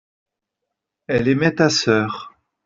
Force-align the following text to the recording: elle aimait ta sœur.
elle 1.05 1.27
aimait 1.27 1.53
ta 1.53 1.69
sœur. 1.69 2.33